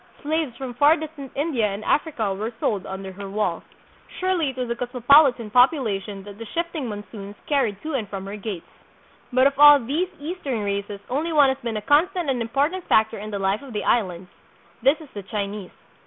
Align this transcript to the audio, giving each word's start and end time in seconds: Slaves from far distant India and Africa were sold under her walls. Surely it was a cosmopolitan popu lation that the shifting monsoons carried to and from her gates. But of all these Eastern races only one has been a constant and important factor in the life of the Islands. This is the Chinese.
Slaves 0.23 0.57
from 0.57 0.73
far 0.73 0.97
distant 0.97 1.31
India 1.35 1.67
and 1.67 1.83
Africa 1.85 2.33
were 2.33 2.51
sold 2.59 2.87
under 2.87 3.11
her 3.11 3.29
walls. 3.29 3.61
Surely 4.19 4.49
it 4.49 4.57
was 4.57 4.67
a 4.71 4.75
cosmopolitan 4.75 5.51
popu 5.51 5.73
lation 5.73 6.23
that 6.23 6.39
the 6.39 6.45
shifting 6.55 6.87
monsoons 6.89 7.35
carried 7.45 7.79
to 7.83 7.93
and 7.93 8.09
from 8.09 8.25
her 8.25 8.35
gates. 8.35 8.65
But 9.31 9.45
of 9.45 9.59
all 9.59 9.77
these 9.79 10.09
Eastern 10.19 10.61
races 10.63 11.01
only 11.07 11.31
one 11.31 11.49
has 11.49 11.59
been 11.59 11.77
a 11.77 11.83
constant 11.83 12.31
and 12.31 12.41
important 12.41 12.85
factor 12.87 13.19
in 13.19 13.29
the 13.29 13.37
life 13.37 13.61
of 13.61 13.73
the 13.73 13.83
Islands. 13.83 14.31
This 14.81 14.99
is 15.01 15.09
the 15.13 15.21
Chinese. 15.21 15.69